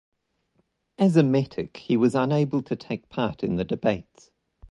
[0.97, 4.31] As a metic, he was unable to take part in the debates.